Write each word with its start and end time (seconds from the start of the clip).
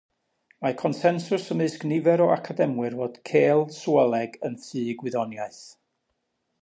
Mae 0.65 0.71
consensws 0.77 1.43
ymysg 1.55 1.85
nifer 1.91 2.23
o 2.25 2.29
academwyr 2.37 2.97
fod 3.01 3.19
cêl-sŵoleg 3.33 4.41
yn 4.51 4.57
ffug-wyddoniaeth. 4.65 5.63